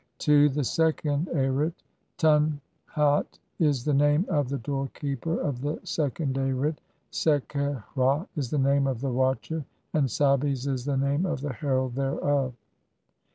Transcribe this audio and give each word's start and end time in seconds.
II. 0.27 0.47
"THE 0.47 0.63
SECOND 0.63 1.29
ARIT. 1.31 1.75
Tun 2.17 2.59
hat 2.87 3.37
is 3.59 3.85
the 3.85 3.93
name 3.93 4.25
of 4.29 4.49
the 4.49 4.57
door 4.57 4.87
"keeper 4.95 5.39
of 5.39 5.61
the 5.61 5.79
second 5.83 6.37
Arit, 6.37 6.77
Se 7.11 7.39
qet 7.47 7.83
hra 7.95 8.25
is 8.35 8.49
the 8.49 8.57
name 8.57 8.87
of 8.87 8.99
the 9.01 9.11
watcher, 9.13 9.63
"and 9.93 10.07
Sabes 10.07 10.65
is 10.67 10.85
the 10.85 10.97
name 10.97 11.27
of 11.27 11.41
the 11.41 11.53
herald 11.53 11.93
thereof." 11.93 12.53